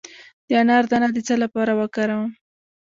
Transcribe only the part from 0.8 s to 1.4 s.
دانه د څه